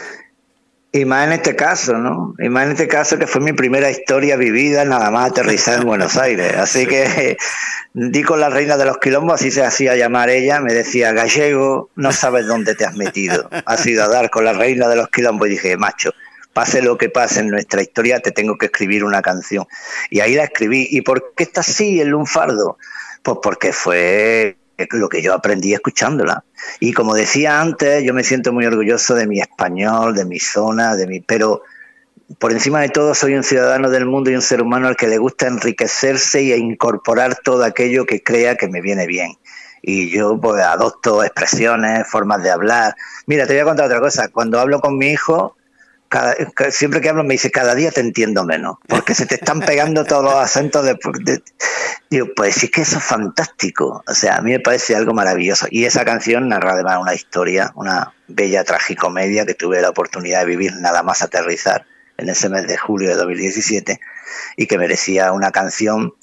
[0.91, 2.34] Y más en este caso, ¿no?
[2.39, 5.86] Y más en este caso que fue mi primera historia vivida nada más aterrizada en
[5.86, 6.56] Buenos Aires.
[6.56, 7.38] Así que
[7.93, 11.89] di con la reina de los quilombos, así se hacía llamar ella, me decía, gallego,
[11.95, 13.50] no sabes dónde te has metido.
[13.65, 16.13] Has ido a dar con la reina de los quilombos y dije, macho,
[16.54, 19.67] pase lo que pase en nuestra historia, te tengo que escribir una canción.
[20.10, 20.88] Y ahí la escribí.
[20.89, 22.78] ¿Y por qué está así el lunfardo?
[23.21, 24.58] Pues porque fue
[24.92, 26.44] lo que yo aprendí escuchándola.
[26.80, 30.96] Y como decía antes, yo me siento muy orgulloso de mi español, de mi zona,
[30.96, 31.63] de mi, pero
[32.40, 35.08] por encima de todo soy un ciudadano del mundo y un ser humano al que
[35.08, 39.34] le gusta enriquecerse y incorporar todo aquello que crea que me viene bien.
[39.82, 42.96] Y yo pues adopto expresiones, formas de hablar.
[43.26, 44.28] Mira, te voy a contar otra cosa.
[44.30, 45.57] Cuando hablo con mi hijo,
[46.72, 50.06] siempre que hablo me dice, cada día te entiendo menos, porque se te están pegando
[50.06, 50.98] todos los acentos de,
[52.10, 54.04] Digo, pues sí que eso es fantástico.
[54.08, 55.67] O sea, a mí me parece algo maravilloso.
[55.70, 60.46] Y esa canción narra además una historia, una bella tragicomedia que tuve la oportunidad de
[60.46, 61.86] vivir nada más aterrizar
[62.17, 64.00] en ese mes de julio de 2017
[64.56, 66.13] y que merecía una canción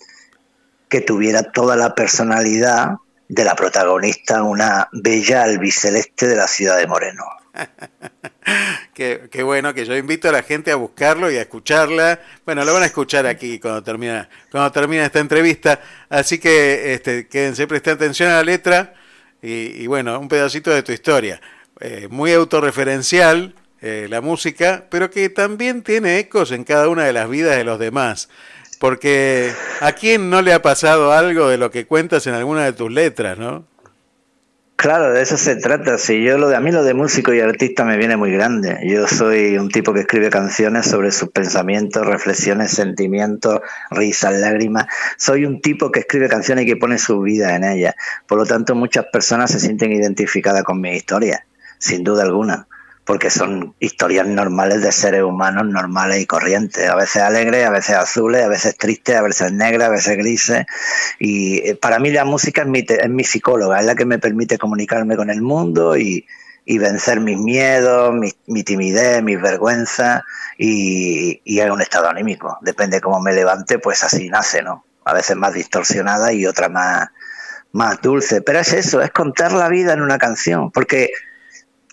[0.89, 2.97] que tuviera toda la personalidad
[3.35, 7.25] de la protagonista, una bella albiceleste de la ciudad de Moreno.
[8.95, 12.21] qué, bueno que yo invito a la gente a buscarlo y a escucharla.
[12.47, 15.81] Bueno, lo van a escuchar aquí cuando termina, cuando termina esta entrevista.
[16.09, 18.95] Así que este, quédense, presten atención a la letra
[19.43, 21.41] y, bueno, un pedacito de tu historia.
[21.81, 27.13] Eh, muy autorreferencial eh, la música, pero que también tiene ecos en cada una de
[27.13, 28.29] las vidas de los demás.
[28.85, 32.75] Porque a quién no le ha pasado algo de lo que cuentas en alguna de
[32.75, 33.65] tus letras, ¿no?
[34.77, 35.97] Claro, de eso se trata.
[35.97, 38.81] Si yo lo de a mí lo de músico y artista me viene muy grande.
[38.85, 44.85] Yo soy un tipo que escribe canciones sobre sus pensamientos, reflexiones, sentimientos, risas, lágrimas.
[45.17, 47.95] Soy un tipo que escribe canciones y que pone su vida en ellas.
[48.27, 51.47] Por lo tanto, muchas personas se sienten identificadas con mi historia,
[51.79, 52.69] sin duda alguna
[53.05, 57.97] porque son historias normales de seres humanos normales y corrientes, a veces alegres, a veces
[57.97, 60.67] azules, a veces tristes, a veces negras, a veces grises.
[61.19, 64.19] Y eh, para mí la música es mi, es mi psicóloga, es la que me
[64.19, 66.27] permite comunicarme con el mundo y,
[66.65, 70.23] y vencer mis miedos, mi, mi timidez, mis vergüenzas
[70.57, 72.59] y, y un estado anímico.
[72.63, 74.87] Depende de cómo me levante, pues así nace, ¿no?
[75.05, 77.09] A veces más distorsionada y otra más,
[77.73, 78.41] más dulce.
[78.41, 81.11] Pero es eso, es contar la vida en una canción, porque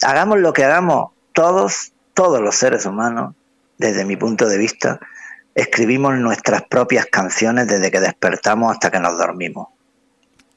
[0.03, 3.35] hagamos lo que hagamos, todos, todos los seres humanos,
[3.77, 4.99] desde mi punto de vista,
[5.55, 9.67] escribimos nuestras propias canciones desde que despertamos hasta que nos dormimos.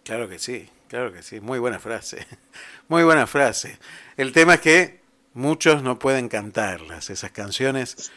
[0.05, 2.27] Claro que sí, claro que sí, muy buena frase,
[2.89, 3.79] muy buena frase.
[4.17, 5.01] El tema es que
[5.33, 8.13] muchos no pueden cantarlas, esas canciones,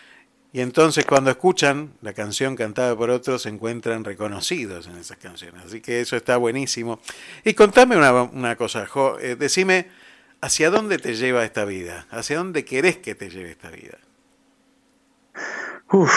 [0.53, 5.65] y entonces cuando escuchan la canción cantada por otros se encuentran reconocidos en esas canciones,
[5.65, 6.99] así que eso está buenísimo.
[7.43, 9.87] Y contame una, una cosa, Jo, eh, decime
[10.41, 12.05] ¿Hacia dónde te lleva esta vida?
[12.11, 13.97] ¿Hacia dónde querés que te lleve esta vida?
[15.91, 16.13] Uf,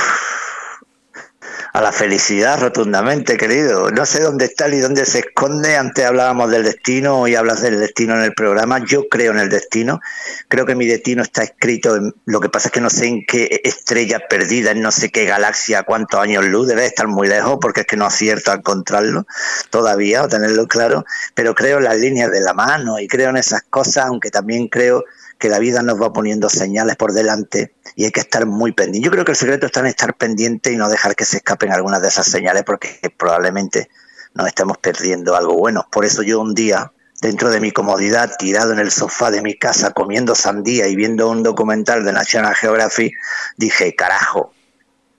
[1.73, 3.91] a la felicidad rotundamente, querido.
[3.91, 5.77] No sé dónde está ni dónde se esconde.
[5.77, 8.85] Antes hablábamos del destino, hoy hablas del destino en el programa.
[8.85, 10.01] Yo creo en el destino.
[10.49, 11.95] Creo que mi destino está escrito.
[11.95, 15.11] En, lo que pasa es que no sé en qué estrella perdida, en no sé
[15.11, 16.67] qué galaxia, cuántos años luz.
[16.67, 19.27] Debe estar muy lejos porque es que no acierto a encontrarlo
[19.71, 21.05] todavía o tenerlo claro.
[21.35, 24.67] Pero creo en las líneas de la mano y creo en esas cosas, aunque también
[24.67, 25.05] creo
[25.41, 29.05] que la vida nos va poniendo señales por delante y hay que estar muy pendiente.
[29.05, 31.73] Yo creo que el secreto está en estar pendiente y no dejar que se escapen
[31.73, 33.89] algunas de esas señales porque probablemente
[34.35, 35.89] nos estemos perdiendo algo bueno.
[35.91, 39.59] Por eso yo un día, dentro de mi comodidad, tirado en el sofá de mi
[39.59, 43.15] casa, comiendo sandía y viendo un documental de National Geographic,
[43.57, 44.53] dije, carajo,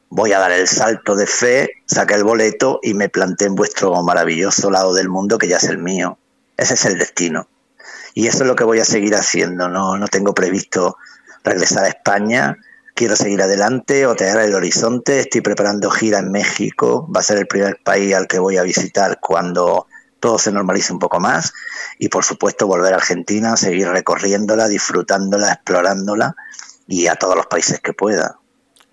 [0.09, 4.01] voy a dar el salto de fe, saqué el boleto y me planté en vuestro
[4.03, 6.19] maravilloso lado del mundo que ya es el mío.
[6.57, 7.47] Ese es el destino.
[8.13, 9.69] Y eso es lo que voy a seguir haciendo.
[9.69, 10.97] No, no tengo previsto
[11.43, 12.57] regresar a España.
[12.93, 15.19] Quiero seguir adelante, otear el horizonte.
[15.19, 17.07] Estoy preparando gira en México.
[17.13, 19.87] Va a ser el primer país al que voy a visitar cuando
[20.19, 21.53] todo se normalice un poco más.
[21.97, 26.35] Y por supuesto volver a Argentina, seguir recorriéndola, disfrutándola, explorándola
[26.87, 28.37] y a todos los países que pueda.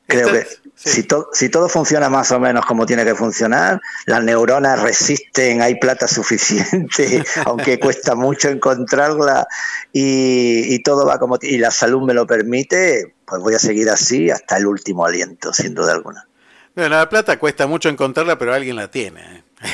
[0.07, 0.47] Creo que
[0.79, 5.75] Si, si todo funciona más o menos como tiene que funcionar, las neuronas resisten, hay
[5.75, 9.47] plata suficiente, aunque cuesta mucho encontrarla,
[9.93, 13.91] y, y todo va como y la salud me lo permite, pues voy a seguir
[13.91, 16.29] así hasta el último aliento, sin duda alguna.
[16.75, 19.21] Bueno, la plata cuesta mucho encontrarla, pero alguien la tiene.
[19.21, 19.69] ¿eh?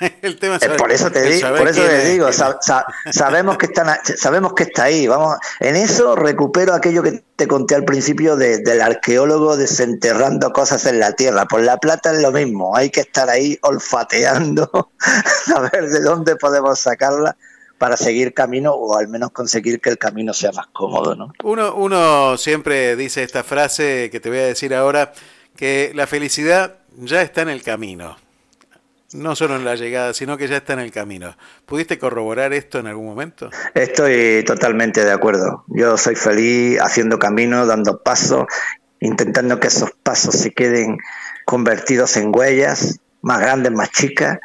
[0.22, 4.54] el tema es por eso te digo, por eso te digo, sabemos que están, sabemos
[4.54, 5.06] que está ahí.
[5.06, 11.00] Vamos, en eso recupero aquello que te conté al principio del arqueólogo desenterrando cosas en
[11.00, 11.46] la tierra.
[11.46, 14.90] Por la plata es lo mismo, hay que estar ahí olfateando
[15.54, 17.36] a ver de dónde podemos sacarla
[17.76, 21.32] para seguir camino o al menos conseguir que el camino sea más cómodo, ¿no?
[21.44, 25.12] Uno, uno siempre dice esta frase que te voy a decir ahora,
[25.56, 28.16] que la felicidad ya está en el camino
[29.12, 31.36] no solo en la llegada, sino que ya está en el camino.
[31.66, 33.50] ¿Pudiste corroborar esto en algún momento?
[33.74, 35.64] Estoy totalmente de acuerdo.
[35.68, 38.46] Yo soy feliz haciendo camino, dando pasos,
[39.00, 40.98] intentando que esos pasos se queden
[41.44, 44.38] convertidos en huellas más grandes, más chicas.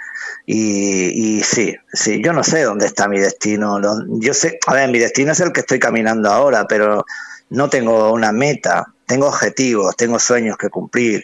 [0.47, 3.79] Y, sí, sí, yo no sé dónde está mi destino.
[4.19, 7.05] Yo sé, a ver, mi destino es el que estoy caminando ahora, pero
[7.49, 11.23] no tengo una meta, tengo objetivos, tengo sueños que cumplir.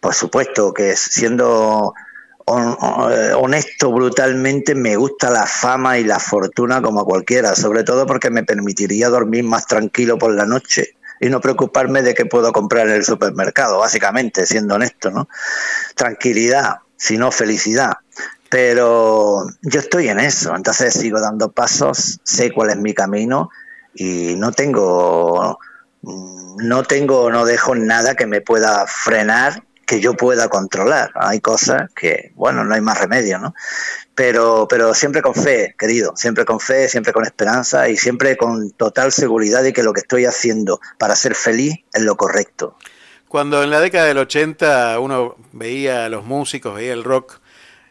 [0.00, 1.94] Por supuesto que siendo
[2.50, 8.44] honesto brutalmente, me gusta la fama y la fortuna como cualquiera, sobre todo porque me
[8.44, 12.94] permitiría dormir más tranquilo por la noche y no preocuparme de qué puedo comprar en
[12.94, 15.28] el supermercado, básicamente, siendo honesto, ¿no?
[15.94, 17.92] Tranquilidad, sino felicidad.
[18.48, 23.50] Pero yo estoy en eso, entonces sigo dando pasos, sé cuál es mi camino
[23.94, 25.58] y no tengo
[26.02, 31.10] no tengo no dejo nada que me pueda frenar que yo pueda controlar.
[31.16, 33.56] Hay cosas que, bueno, no hay más remedio, ¿no?
[34.14, 38.70] Pero, pero siempre con fe, querido, siempre con fe, siempre con esperanza y siempre con
[38.70, 42.76] total seguridad de que lo que estoy haciendo para ser feliz es lo correcto.
[43.26, 47.40] Cuando en la década del 80 uno veía a los músicos, veía el rock,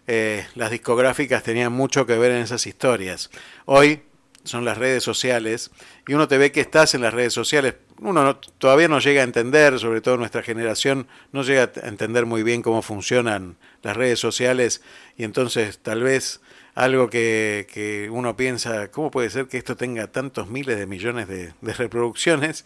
[0.08, 3.30] eh, las discográficas tenían mucho que ver en esas historias.
[3.66, 4.04] Hoy
[4.50, 5.72] son las redes sociales
[6.08, 9.26] y uno te ve que estás en las redes sociales uno todavía no llega a
[9.26, 14.20] entender, sobre todo nuestra generación, no llega a entender muy bien cómo funcionan las redes
[14.20, 14.82] sociales
[15.18, 16.42] y entonces tal vez
[16.76, 21.54] algo que, uno piensa, ¿cómo puede ser que esto tenga tantos miles de millones de,
[21.62, 22.66] reproducciones?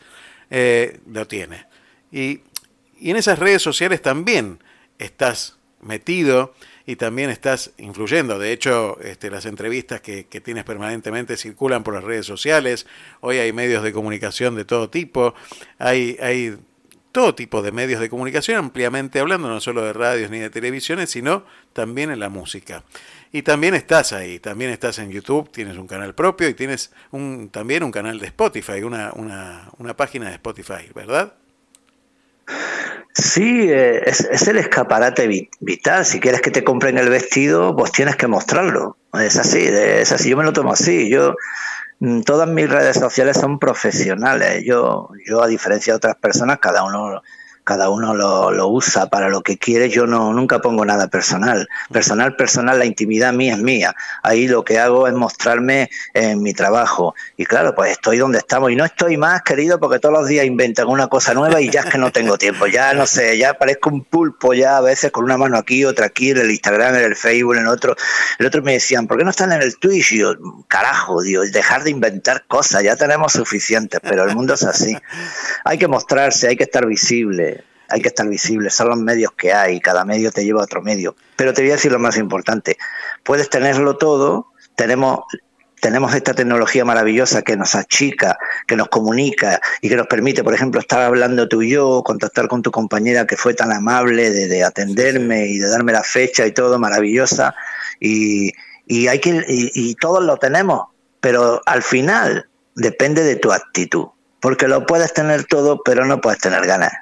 [0.52, 1.65] Eh, lo tiene.
[2.12, 2.41] Y,
[3.00, 4.60] y en esas redes sociales también
[5.00, 6.54] estás metido
[6.86, 8.39] y también estás influyendo.
[8.39, 12.86] De hecho, este, las entrevistas que, tienes permanentemente circulan por las redes sociales.
[13.22, 15.34] Hoy hay medios de comunicación de todo tipo.
[15.78, 16.58] Hay, hay
[17.13, 21.12] todo tipo de medios de comunicación, ampliamente hablando, no solo de radios ni de televisiones,
[21.12, 22.84] sino también en la música.
[23.32, 27.50] Y también estás ahí, también estás en YouTube, tienes un canal propio y tienes un,
[27.50, 31.34] también un canal de Spotify, una, una, una página de Spotify, ¿verdad?
[33.13, 36.06] Sí, eh, es, el escaparate vital.
[36.06, 38.97] Si quieres que te compren el vestido, pues tienes que mostrarlo.
[39.13, 40.29] Es así, es así.
[40.29, 41.10] Yo me lo tomo así.
[41.10, 41.36] Yo
[41.99, 44.63] mm, todas mis redes sociales son profesionales.
[44.65, 47.21] Yo, yo a diferencia de otras personas, cada uno
[47.63, 51.67] cada uno lo, lo, usa para lo que quiere, yo no nunca pongo nada personal.
[51.91, 53.95] Personal, personal, la intimidad mía es mía.
[54.21, 57.15] Ahí lo que hago es mostrarme en mi trabajo.
[57.38, 58.71] Y claro, pues estoy donde estamos.
[58.71, 61.82] Y no estoy más, querido, porque todos los días inventan una cosa nueva y ya
[61.82, 62.67] es que no tengo tiempo.
[62.67, 66.08] Ya no sé, ya parezco un pulpo ya a veces con una mano aquí, otra
[66.08, 67.95] aquí, en el Instagram, en el Facebook, en otro.
[68.39, 70.13] El otro me decían, ¿por qué no están en el Twitch?
[70.13, 70.34] Y yo,
[70.67, 74.97] carajo, Dios, dejar de inventar cosas, ya tenemos suficientes, pero el mundo es así.
[75.63, 77.53] Hay que mostrarse, hay que estar visible
[77.89, 80.82] hay que estar visible, son los medios que hay, cada medio te lleva a otro
[80.82, 81.15] medio.
[81.36, 82.78] Pero te voy a decir lo más importante,
[83.24, 85.22] puedes tenerlo todo, tenemos
[85.84, 90.54] tenemos esta tecnología maravillosa que nos achica, que nos comunica y que nos permite, por
[90.54, 94.63] ejemplo, estar hablando tú y yo, contactar con tu compañera que fue tan amable de,
[94.63, 97.54] atenderme y de darme la fecha y todo, maravillosa.
[98.00, 98.54] Y,
[99.10, 100.88] hay que, y todos lo tenemos,
[101.19, 104.08] pero al final depende de tu actitud,
[104.39, 106.93] porque lo puedes tener todo, pero no puedes tener ganas.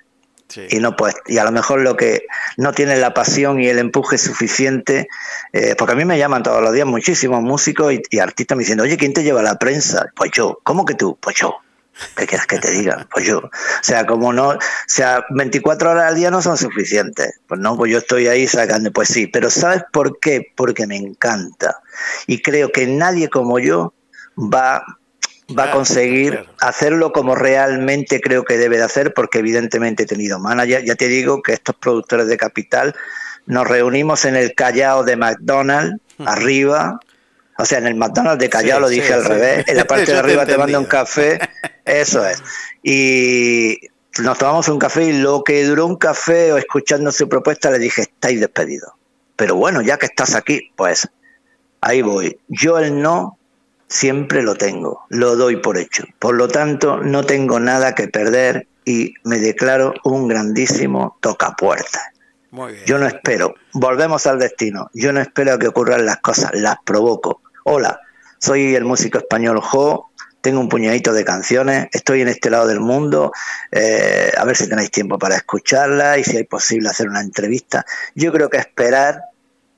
[0.70, 2.26] Y no pues, y a lo mejor lo que
[2.58, 5.08] no tiene la pasión y el empuje suficiente,
[5.54, 8.84] eh, porque a mí me llaman todos los días muchísimos músicos y, artistas me diciendo,
[8.84, 10.08] oye, ¿quién te lleva la prensa?
[10.16, 11.18] Pues yo, ¿cómo que tú?
[11.20, 11.56] Pues yo.
[12.16, 13.08] ¿Qué quieres que te diga?
[13.14, 13.40] Pues yo.
[13.40, 13.50] O
[13.82, 17.40] sea, como no, o sea, 24 horas al día no son suficientes.
[17.48, 19.28] Pues no, pues yo estoy ahí sacando, pues sí.
[19.28, 20.52] Pero ¿sabes por qué?
[20.56, 21.82] Porque me encanta.
[22.28, 23.94] Y creo que nadie como yo
[24.38, 24.84] va
[25.58, 30.40] va a conseguir hacerlo como realmente creo que debe de hacer, porque evidentemente he tenido
[30.40, 30.84] manager.
[30.84, 32.96] Ya te digo que estos productores de capital
[33.46, 37.00] nos reunimos en el Callao de McDonald's, arriba,
[37.58, 40.18] o sea, en el McDonald's de Callao lo dije al revés, en la parte de
[40.18, 41.40] arriba te, mando un café,
[41.86, 42.42] eso es.
[42.84, 43.78] Y,
[44.20, 47.80] nos tomamos un café y lo que duró un café o escuchando su propuesta le
[47.80, 48.92] dije, estáis despedidos.
[49.36, 51.08] Pero bueno, ya que estás aquí, pues
[51.80, 52.38] ahí voy.
[52.48, 53.38] Yo el no
[53.92, 56.06] siempre lo tengo, lo doy por hecho.
[56.18, 62.02] Por lo tanto, no tengo nada que perder y me declaro un grandísimo tocapuertas.
[62.86, 67.42] Yo no espero, volvemos al destino, yo no espero que ocurran las cosas, las provoco.
[67.64, 68.00] Hola,
[68.40, 70.12] soy el músico español Jo,
[70.42, 73.32] tengo un puñadito de canciones, estoy en este lado del mundo,
[73.72, 77.86] eh, a ver si tenéis tiempo para escucharla y si hay posible hacer una entrevista.
[78.16, 79.22] Yo creo que esperar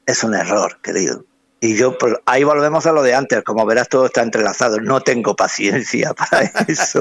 [0.05, 1.25] es un error, querido.
[1.63, 4.81] Y yo, pues, ahí volvemos a lo de antes, como verás, todo está entrelazado.
[4.81, 6.99] No tengo paciencia para eso.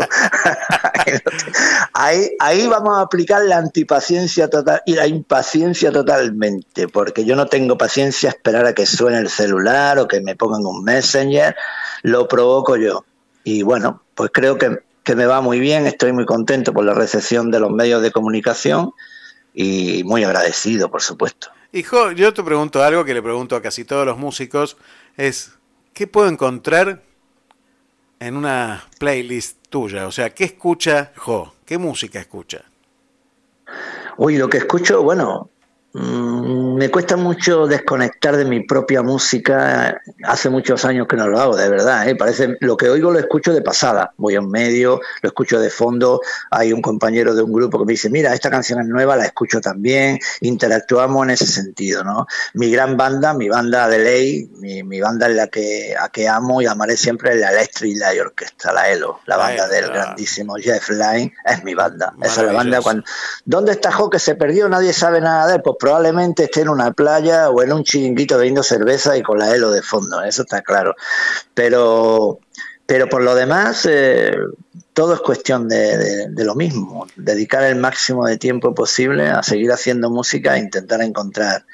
[1.94, 7.46] ahí, ahí vamos a aplicar la antipaciencia total y la impaciencia totalmente, porque yo no
[7.46, 11.56] tengo paciencia a esperar a que suene el celular o que me pongan un messenger,
[12.02, 13.04] lo provoco yo.
[13.42, 16.94] Y bueno, pues creo que, que me va muy bien, estoy muy contento por la
[16.94, 18.92] recepción de los medios de comunicación
[19.54, 21.48] y muy agradecido, por supuesto.
[21.74, 24.76] Hijo, yo te pregunto algo que le pregunto a casi todos los músicos,
[25.16, 25.54] es,
[25.94, 27.02] ¿qué puedo encontrar
[28.20, 30.06] en una playlist tuya?
[30.06, 31.54] O sea, ¿qué escucha Jo?
[31.64, 32.62] ¿Qué música escucha?
[34.18, 35.48] Uy, lo que escucho, bueno,
[35.94, 40.00] Mm, me cuesta mucho desconectar de mi propia música.
[40.24, 42.08] Hace muchos años que no lo hago, de verdad.
[42.08, 42.16] ¿eh?
[42.16, 44.14] Parece lo que oigo lo escucho de pasada.
[44.16, 46.20] Voy en medio, lo escucho de fondo.
[46.50, 49.26] Hay un compañero de un grupo que me dice, mira, esta canción es nueva, la
[49.26, 50.18] escucho también.
[50.40, 52.26] Interactuamos en ese sentido, ¿no?
[52.54, 56.62] Mi gran banda, mi banda de ley, mi, banda en la que, a que amo
[56.62, 60.88] y amaré siempre es la Electric Light Orchestra, la ELO, la banda del grandísimo Jeff
[60.88, 62.14] Lynne, es mi banda.
[62.22, 63.04] Esa es la banda cuando...
[63.44, 64.68] ¿Dónde está Jo que se perdió?
[64.68, 65.62] Nadie sabe nada de él.
[65.62, 69.52] Pues probablemente esté en una playa o en un chiringuito bebiendo cerveza y con la
[69.52, 70.94] Elo de fondo, eso está claro.
[71.54, 72.38] Pero,
[72.86, 74.32] pero por lo demás, eh,
[74.92, 80.08] todo es cuestión de, lo mismo, dedicar el máximo de tiempo posible a seguir haciendo
[80.08, 81.64] música e intentar encontrar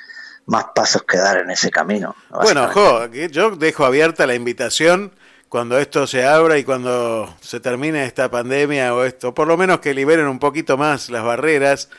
[0.47, 2.17] más pasos que dar en ese camino.
[2.31, 5.13] Bueno, Jo, yo dejo abierta la invitación
[5.51, 9.81] cuando esto se abra y cuando se termine esta pandemia o esto, por lo menos
[9.81, 11.91] que liberen un poquito más las barreras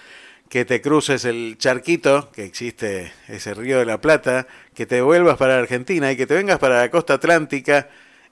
[0.50, 5.38] que te cruces el charquito, que existe ese río de la Plata, que te vuelvas
[5.38, 7.88] para Argentina y que te vengas para la costa atlántica.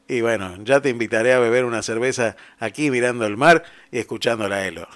[0.07, 4.49] Y bueno, ya te invitaré a beber una cerveza aquí mirando el mar y escuchando
[4.49, 4.88] la Elo.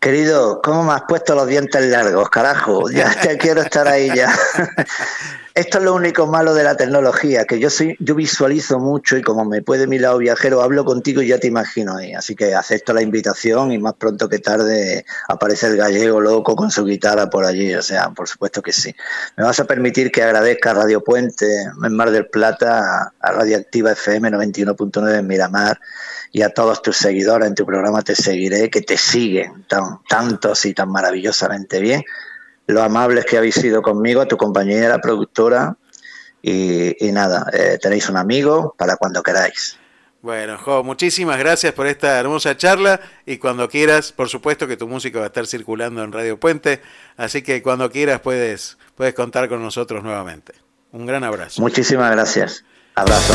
[0.00, 2.90] Querido, ¿cómo me has puesto los dientes largos, carajo?
[2.90, 4.34] Ya te quiero estar ahí ya.
[5.56, 9.22] Esto es lo único malo de la tecnología, que yo soy, yo visualizo mucho y
[9.22, 12.12] como me puede mi lado viajero, hablo contigo y ya te imagino ahí.
[12.12, 16.72] Así que acepto la invitación y más pronto que tarde aparece el gallego loco con
[16.72, 17.72] su guitarra por allí.
[17.72, 18.96] O sea, por supuesto que sí.
[19.36, 23.92] Me vas a permitir que agradezca a Radio Puente en Mar del Plata, a Radioactiva
[23.92, 25.78] FM 91.9 en Miramar
[26.32, 30.64] y a todos tus seguidores en tu programa Te Seguiré, que te siguen tan, tantos
[30.64, 32.02] y tan maravillosamente bien
[32.66, 35.76] lo amables que habéis sido conmigo, tu compañera, productora.
[36.46, 39.78] Y, nada, eh, tenéis un amigo para cuando queráis.
[40.20, 44.86] Bueno, Jo, muchísimas gracias por esta hermosa charla y cuando quieras, por supuesto que tu
[44.86, 46.80] música va a estar circulando en Radio Puente,
[47.16, 50.54] así que cuando quieras puedes, puedes contar con nosotros nuevamente.
[50.92, 51.60] Un gran abrazo.
[51.60, 52.64] Muchísimas gracias.
[52.94, 53.34] Abrazo.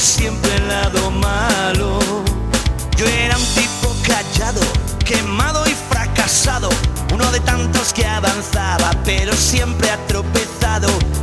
[0.00, 1.98] Siempre el lado malo.
[2.96, 4.60] Yo era un tipo callado,
[5.04, 6.68] quemado y fracasado,
[7.12, 10.00] uno de tantos que avanzaba, pero siempre ha.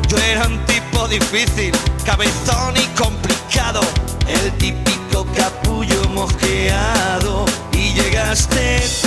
[0.08, 1.72] Yo era un tipo difícil,
[2.06, 3.82] cabezón y complicado,
[4.28, 9.07] el típico capullo mosqueado y llegaste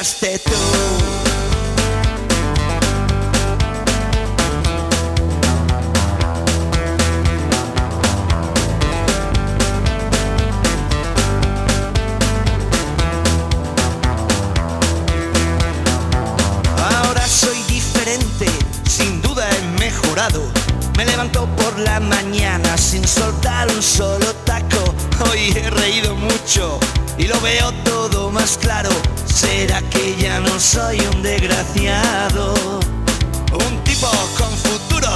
[0.00, 0.50] llegaste tú
[20.96, 24.94] Me levanto por la mañana sin soltar un solo taco.
[25.30, 26.78] Hoy he reído mucho
[27.16, 28.90] y lo veo todo más claro.
[29.34, 32.54] ¿Será que ya no soy un desgraciado?
[33.52, 35.08] Un tipo con futuro,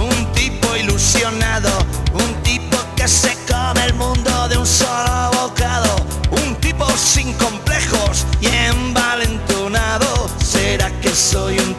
[0.00, 1.70] un tipo ilusionado,
[2.12, 5.96] un tipo que se come el mundo de un solo bocado,
[6.30, 10.28] un tipo sin complejos y envalentonado.
[10.44, 11.71] ¿Será que soy un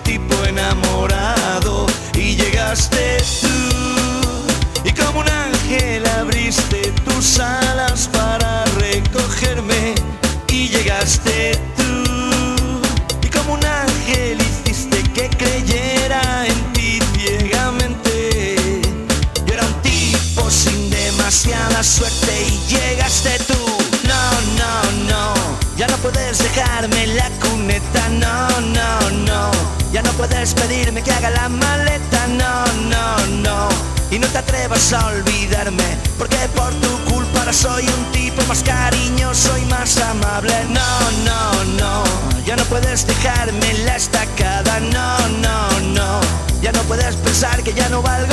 [38.54, 40.54] más cariñoso y más amable.
[40.70, 42.04] No, no, no,
[42.46, 44.80] ya no puedes dejarme la estacada.
[44.80, 46.20] No, no, no,
[46.62, 48.33] ya no puedes pensar que ya no valgo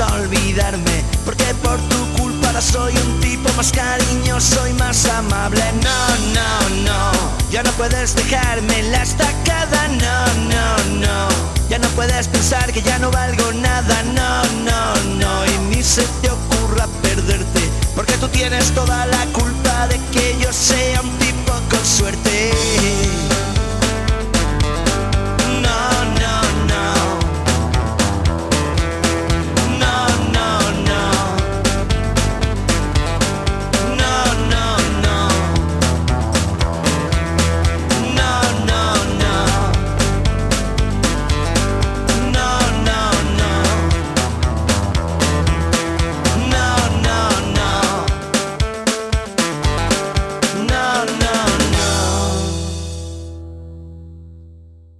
[0.00, 5.62] olvidarme Porque por tu culpa ahora soy un tipo más cariñoso soy más amable.
[5.82, 7.10] No, no, no
[7.50, 9.88] Ya no puedes dejarme en la estacada.
[9.88, 11.28] No, no, no
[11.68, 14.02] Ya no puedes pensar que ya no valgo nada.
[14.02, 19.88] No, no, no Y ni se te ocurra perderte Porque tú tienes toda la culpa
[19.88, 23.25] de que yo sea un tipo con suerte.